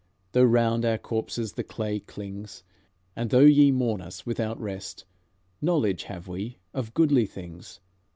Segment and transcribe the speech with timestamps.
[0.31, 2.63] Though round our corpses the clay clings,
[3.15, 5.05] And though ye mourn us without rest,
[5.61, 7.79] Knowledge have we of goodly things.